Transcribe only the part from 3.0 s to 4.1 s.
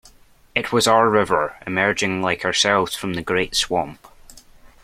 the great swamp.